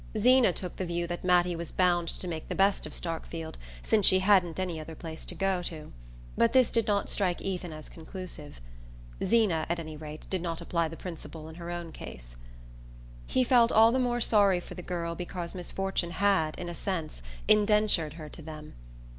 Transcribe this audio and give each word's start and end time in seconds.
Zeena 0.17 0.51
took 0.51 0.77
the 0.77 0.85
view 0.87 1.05
that 1.05 1.23
Mattie 1.23 1.55
was 1.55 1.71
bound 1.71 2.07
to 2.07 2.27
make 2.27 2.47
the 2.49 2.55
best 2.55 2.87
of 2.87 2.91
Starkfield 2.95 3.53
since 3.83 4.03
she 4.03 4.17
hadn't 4.17 4.59
any 4.59 4.79
other 4.79 4.95
place 4.95 5.25
to 5.25 5.35
go 5.35 5.61
to; 5.61 5.93
but 6.35 6.53
this 6.53 6.71
did 6.71 6.87
not 6.87 7.07
strike 7.07 7.39
Ethan 7.39 7.71
as 7.71 7.87
conclusive. 7.87 8.59
Zeena, 9.23 9.67
at 9.69 9.77
any 9.77 9.95
rate, 9.95 10.25
did 10.31 10.41
not 10.41 10.59
apply 10.59 10.87
the 10.87 10.97
principle 10.97 11.47
in 11.47 11.53
her 11.61 11.69
own 11.69 11.91
case. 11.91 12.35
He 13.27 13.43
felt 13.43 13.71
all 13.71 13.91
the 13.91 13.99
more 13.99 14.19
sorry 14.21 14.59
for 14.59 14.73
the 14.73 14.81
girl 14.81 15.13
because 15.13 15.53
misfortune 15.53 16.09
had, 16.09 16.57
in 16.57 16.67
a 16.67 16.73
sense, 16.73 17.21
indentured 17.47 18.13
her 18.13 18.27
to 18.27 18.41
them. 18.41 18.73